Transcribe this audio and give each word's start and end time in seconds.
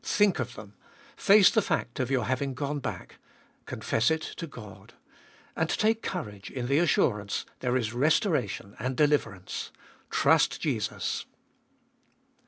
Think 0.03 0.39
of 0.39 0.55
them. 0.55 0.73
Face 1.15 1.51
the 1.51 1.61
fact 1.61 1.99
of 1.99 2.09
your 2.09 2.25
having 2.25 2.55
gone 2.55 2.79
bach. 2.79 3.17
Confess 3.67 4.09
it 4.09 4.23
to 4.37 4.47
God. 4.47 4.95
And 5.55 5.69
take 5.69 6.01
courage 6.01 6.49
in 6.49 6.65
the 6.65 6.79
assurance, 6.79 7.45
there 7.59 7.77
is 7.77 7.91
restora 7.91 8.49
tion 8.49 8.75
and 8.79 8.97
deliverance. 8.97 9.69
Trust 10.09 10.59
Jesus. 10.59 11.27